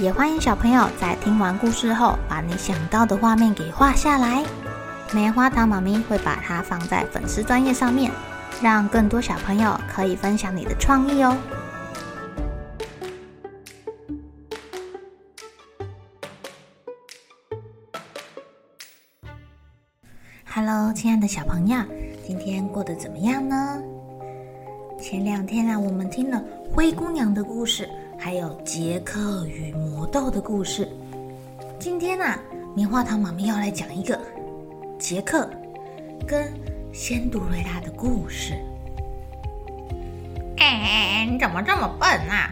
[0.00, 4.44] 也欢迎小朋友在听完故事后，把你想到的画面给画下来。
[5.12, 8.10] 棉花糖妈咪会把它放在粉丝专页上面，
[8.60, 11.36] 让更多小朋友可以分享你的创意哦。
[20.52, 21.78] Hello，亲爱的小朋友，
[22.26, 23.80] 今天过得怎么样呢？
[25.00, 26.42] 前两天啊，我们听了
[26.74, 27.88] 灰姑娘的故事。
[28.24, 30.88] 还有杰克与魔豆的故事。
[31.78, 32.24] 今天呢、
[32.74, 34.18] 棉花糖妈咪要来讲一个
[34.98, 35.46] 杰克
[36.26, 36.50] 跟
[36.90, 38.54] 仙杜瑞拉的故事。
[40.56, 42.50] 哎，你怎么这么笨啊？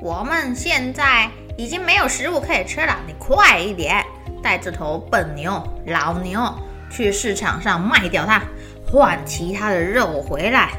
[0.00, 4.04] 我们现在已经没有食物可以吃了，你快一点，
[4.42, 6.52] 带这头笨牛、老牛
[6.90, 8.42] 去市场上卖掉它，
[8.90, 10.72] 换其他的肉回来。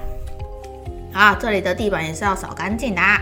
[1.13, 3.21] 啊，这里的地板也是要扫干净的啊。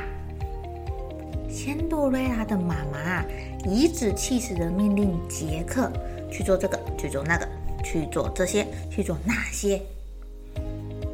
[1.64, 3.26] 仙杜瑞拉的妈妈啊
[3.66, 5.92] 颐指气使的命令杰克
[6.32, 7.48] 去做这个，去做那个，
[7.84, 9.80] 去做这些，去做那些。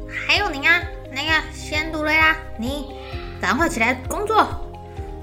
[0.08, 2.86] 还有你啊，那个仙杜瑞拉，你
[3.42, 4.48] 赶快起来工作，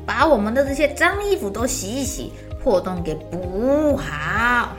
[0.06, 2.32] 把我们的这些脏衣服都洗一洗，
[2.64, 4.76] 破洞给补好。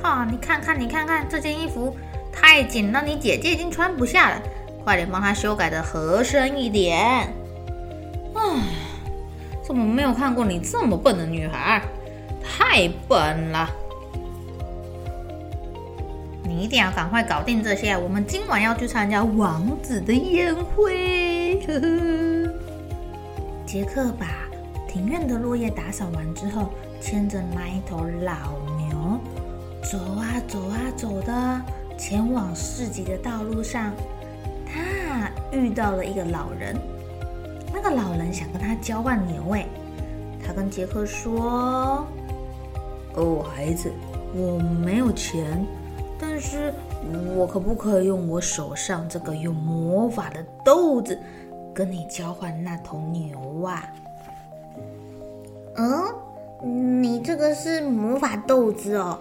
[0.00, 1.96] 哈，你看看，你看看这件衣服
[2.32, 4.40] 太紧了，你姐姐已经穿不下了，
[4.84, 7.34] 快点帮她修改的合身一点。
[8.36, 8.83] 唉。
[9.66, 11.82] 怎么没有看过你这么笨的女孩？
[12.42, 13.68] 太笨了！
[16.42, 21.58] 你一定要赶快搞定这些，我们今晚要去参加王子的宴会。
[21.66, 22.54] 呵呵。
[23.64, 24.26] 杰克把
[24.86, 26.68] 庭院的落叶打扫完之后，
[27.00, 29.18] 牵着那一头老牛，
[29.82, 31.60] 走啊走啊走的，
[31.96, 33.90] 前往市集的道路上，
[34.66, 36.76] 他遇到了一个老人。
[37.74, 39.66] 那个老人想跟他交换牛诶，
[40.46, 42.06] 他跟杰克说
[43.16, 43.92] ：“哦，孩子，
[44.32, 45.66] 我没有钱，
[46.16, 46.72] 但是
[47.34, 51.18] 我可不可以用我手上这个有魔法的豆子
[51.74, 53.82] 跟你交换那头牛啊？”
[55.74, 59.18] 嗯，你这个是魔法豆子哦，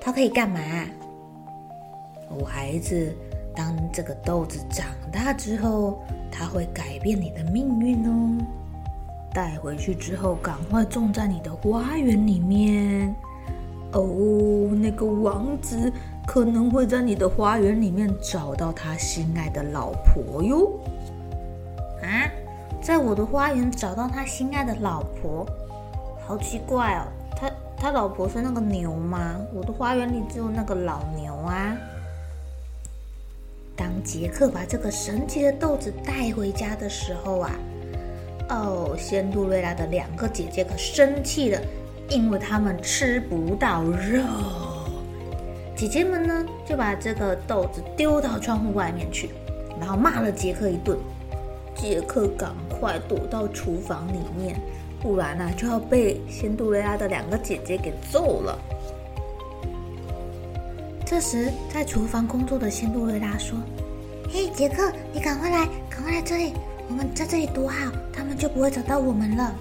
[0.00, 0.58] 它可以干嘛？
[2.30, 3.14] 哦，孩子。
[3.52, 8.44] 当这个豆子长大之后，它会改变你的命运哦。
[9.32, 13.14] 带回去之后，赶快种在你的花园里面。
[13.92, 15.92] 哦，那个王子
[16.26, 20.70] 可能会在你的花园里面找到他心爱的老婆哟。
[22.02, 22.30] 啊，
[22.80, 25.46] 在我的花园找到他心爱的老婆，
[26.26, 27.02] 好奇怪哦。
[27.36, 29.36] 他他老婆是那个牛吗？
[29.52, 31.76] 我的花园里只有那个老牛啊。
[34.02, 37.52] 杰克把这个神奇的豆子带回家的时候啊，
[38.48, 41.60] 哦，仙杜瑞拉的两个姐姐可生气了，
[42.08, 44.22] 因为他们吃不到肉。
[45.76, 49.30] 姐姐们呢，就把这个豆子丢到窗户外面去，
[49.78, 50.98] 然后骂了杰克一顿。
[51.74, 54.60] 杰克赶快躲到厨房里面，
[55.00, 58.58] 不然呢，就要被仙杜瑞拉的两个姐姐给揍了。
[61.06, 63.58] 这时，在厨房工作的仙杜瑞拉说
[64.32, 66.54] ：“嘿，杰克，你赶快来，赶快来这里，
[66.88, 69.52] 我们在这里躲好，他们就不会找到我们了，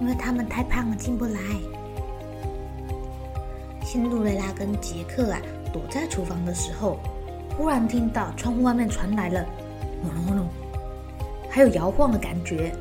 [0.00, 1.40] 因为他们太胖了，进不来。”
[3.86, 5.38] 辛杜瑞拉跟杰克啊，
[5.72, 6.98] 躲在厨房的时候，
[7.56, 9.46] 忽然听到窗户外面传来了
[10.02, 10.48] “轰隆轰隆”，
[11.48, 12.74] 还有摇晃的感觉。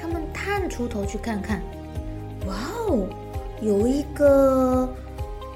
[0.00, 1.60] 他们探出头去看看，
[2.46, 2.54] 哇
[2.86, 3.04] 哦，
[3.60, 4.88] 有一个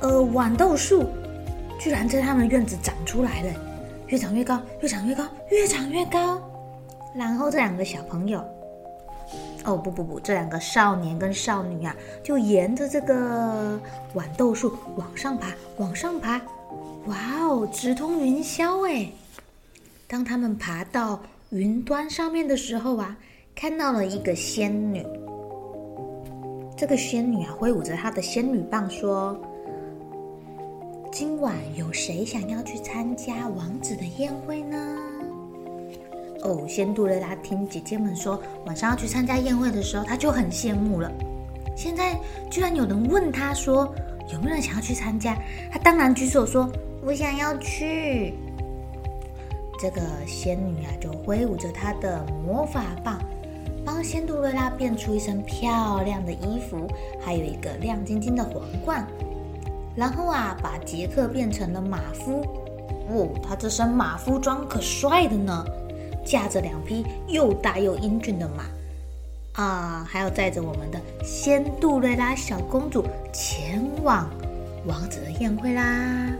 [0.00, 1.06] 呃豌豆树。
[1.78, 3.50] 居然在他们院子长出来了，
[4.12, 6.38] 越长越高，越长越高，越长越高。
[7.14, 8.44] 然后这两个小朋友，
[9.64, 13.80] 哦不不不，这两个少年跟少女啊，就沿着这个
[14.14, 15.48] 豌豆树往上爬，
[15.78, 16.38] 往上爬。
[17.06, 19.10] 哇哦，直通云霄哎！
[20.06, 21.18] 当他们爬到
[21.48, 23.16] 云端上面的时候啊，
[23.54, 25.02] 看到了一个仙女。
[26.76, 29.40] 这个仙女啊，挥舞着她的仙女棒说。
[31.12, 34.78] 今晚有谁想要去参加王子的宴会呢？
[36.40, 41.12] 哦，仙杜瑞拉听姐姐们说晚上要去参加宴会的时候，她就很羡慕了。
[41.76, 42.18] 现在
[42.50, 43.94] 居然有人问她说
[44.32, 45.36] 有没有人想要去参加，
[45.70, 46.66] 她当然举手说
[47.04, 48.32] ：“我想要去。”
[49.78, 53.20] 这个仙女啊，就挥舞着她的魔法棒，
[53.84, 56.88] 帮仙杜瑞拉变出一身漂亮的衣服，
[57.20, 59.06] 还有一个亮晶晶的皇冠。
[59.94, 62.42] 然后啊，把杰克变成了马夫。
[63.10, 65.64] 哦，他这身马夫装可帅的呢，
[66.24, 74.30] 驾着两匹又大又英俊的马，啊，还要载着我们的仙杜瑞拉小公主前往
[74.86, 76.30] 王子的宴会啦。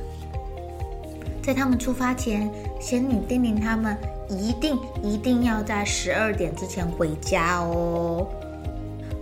[1.43, 2.49] 在他们出发前，
[2.81, 8.27] 仙女叮咛他们一定一定要在十二点之前回家哦。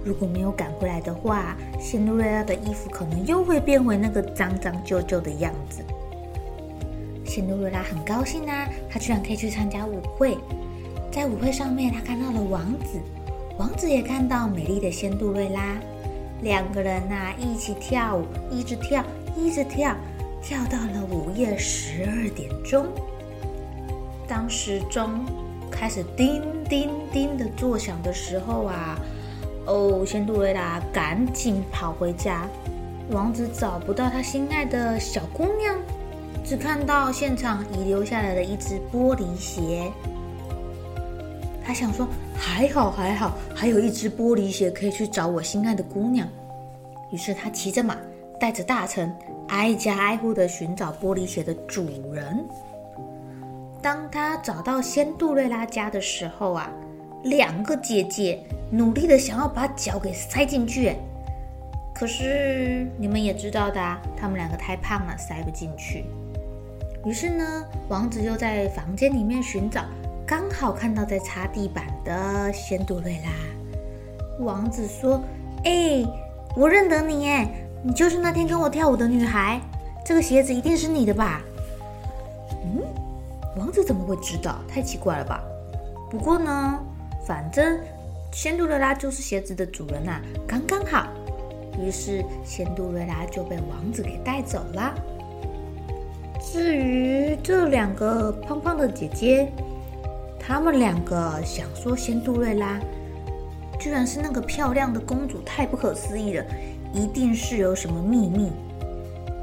[0.03, 5.83] 如果没有赶回来的话，仙杜瑞拉的衣服可能又会变回那个脏脏旧旧的样子。
[7.25, 10.39] 仙杜瑞拉很高兴啊，她居然可以去参加舞会。
[11.13, 12.99] 在舞会上面，她看到了王子，
[13.59, 15.77] 王子也看到美丽的仙杜瑞拉，
[16.43, 19.05] 两个人呐、一起跳舞，一直跳，
[19.37, 19.95] 一直跳，
[20.41, 22.87] 跳到了午夜十二点钟。
[24.27, 25.27] 当时钟
[25.71, 28.99] 开始叮叮叮的作响的时候啊。
[29.67, 32.49] 哦，仙杜瑞拉赶紧跑回家，
[33.11, 35.77] 王子找不到他心爱的小姑娘，
[36.45, 39.91] 只看到现场遗留下来的一只玻璃鞋。
[41.63, 46.27] 他想说：“还好还好，还有一只玻璃鞋可以去找我心爱的姑娘。”
[47.13, 47.97] 于是他骑着马，
[48.41, 49.15] 带着大臣，
[49.49, 52.45] 挨家挨户的寻找玻璃鞋的主人。
[53.83, 56.73] 当他找到仙杜瑞拉家的时候啊，
[57.25, 58.39] 两个姐姐。
[58.73, 60.95] 努力的想要把脚给塞进去，
[61.93, 66.05] 可是你们也知道的啊，他们两个太胖了，塞不进去。
[67.05, 69.85] 于是呢，王子又在房间里面寻找，
[70.25, 74.45] 刚好看到在擦地板的仙杜瑞拉。
[74.45, 75.21] 王子说
[75.67, 76.05] ：“哎，
[76.55, 77.53] 我认得你哎，
[77.83, 79.61] 你就是那天跟我跳舞的女孩，
[80.05, 81.43] 这个鞋子一定是你的吧？”
[82.63, 82.85] 嗯，
[83.57, 84.61] 王子怎么会知道？
[84.69, 85.43] 太奇怪了吧？
[86.09, 86.79] 不过呢，
[87.27, 87.79] 反正。
[88.33, 91.09] 仙杜瑞拉就是鞋子的主人呐、刚刚好。
[91.81, 94.95] 于是仙杜瑞拉就被王子给带走了。
[96.41, 99.51] 至于这两个胖胖的姐姐，
[100.39, 102.79] 她们两个想说仙杜瑞拉
[103.81, 106.45] 居然是那个漂亮的公主，太不可思议了，
[106.95, 108.53] 一定是有什么秘密。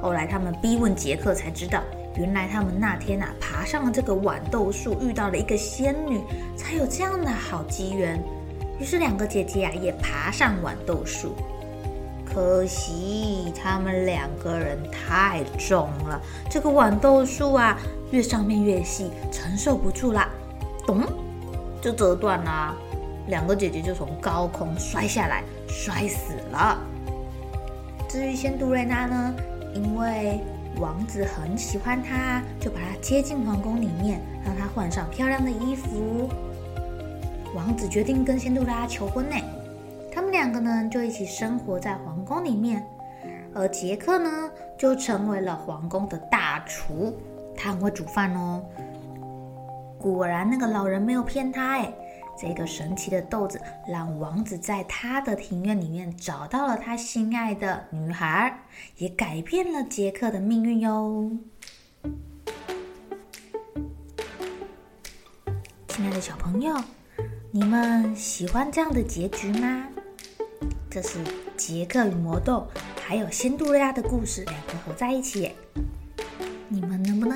[0.01, 1.83] 后来他们逼问杰克，才知道
[2.17, 6.21] 原来他们那天啊爬上了这个豌豆树，遇到了一个仙女，
[6.55, 8.21] 才有这样的好机缘。
[8.79, 11.35] 于是两个姐姐啊也爬上豌豆树，
[12.25, 17.77] 可惜他们两个人太重了，这个豌豆树啊
[18.11, 20.29] 越上面越细，承受不住啦，
[20.85, 21.01] 咚，
[21.81, 22.75] 就折断啦，
[23.27, 26.79] 两个姐姐就从高空摔下来，摔死了。
[28.07, 29.35] 至于仙杜瑞拉呢，
[29.73, 30.39] 因为
[30.79, 36.29] 王子很喜欢她，就把她接进皇宫里面，让她换上漂亮的衣服。
[37.55, 39.35] 王子决定跟仙杜拉求婚呢，
[40.11, 42.85] 他们两个呢就一起生活在皇宫里面，
[43.53, 44.29] 而杰克呢
[44.77, 47.13] 就成为了皇宫的大厨，
[47.55, 48.61] 他很会煮饭哦。
[49.97, 51.91] 果然那个老人没有骗他哎，
[52.39, 58.57] 这个神奇的豆子让王子在他的庭院里面找到了他心爱的女孩，
[58.97, 61.31] 也改变了杰克的命运哟。
[65.87, 66.75] 亲爱的小朋友。
[67.49, 69.87] 你们喜欢这样的结局吗？
[70.91, 71.17] 这是
[71.55, 72.67] 杰克与魔豆
[73.01, 75.53] 还有仙杜瑞拉的故事，两个合在一起。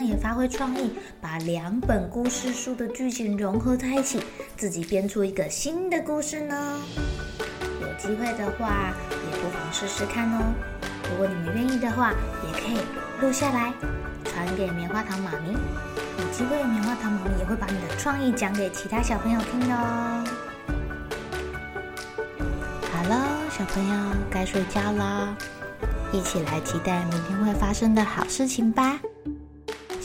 [0.04, 0.92] 也发挥创意，
[1.22, 4.20] 把两本故事书的剧情融合在一起，
[4.58, 6.78] 自己编出一个新的故事呢？
[7.82, 8.94] 有机会的话，
[9.32, 10.54] 也不妨试试看哦。
[11.10, 12.14] 如果你们愿意的话，
[12.46, 12.80] 也可以
[13.22, 13.74] 录下来，
[14.24, 15.54] 传给棉花糖妈咪。
[16.20, 20.24] 有机会，棉花糖妈咪也会把你的创意讲给其他小朋友听的哦。
[22.92, 23.96] 好了，小朋友
[24.30, 25.36] 该睡觉啦，
[26.12, 29.00] 一起来期待明天会发生的好事情吧。